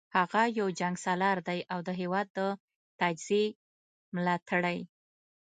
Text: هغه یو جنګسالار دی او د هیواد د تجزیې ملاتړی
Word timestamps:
هغه 0.17 0.41
یو 0.59 0.67
جنګسالار 0.79 1.37
دی 1.47 1.59
او 1.73 1.79
د 1.87 1.89
هیواد 2.01 2.27
د 2.37 2.39
تجزیې 2.99 3.45
ملاتړی 4.15 4.79